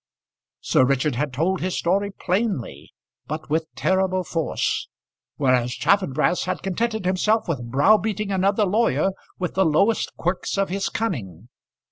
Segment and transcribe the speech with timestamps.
[0.61, 2.91] Sir Richard had told his story plainly,
[3.27, 4.87] but with terrible force;
[5.35, 10.69] whereas Chaffanbrass had contented himself with brow beating another lawyer with the lowest quirks of
[10.69, 11.49] his cunning.